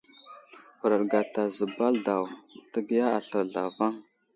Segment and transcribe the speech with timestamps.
[0.79, 2.23] Huraɗ gata zəbal daw
[2.71, 3.93] ,təgiya aslər zlavaŋ.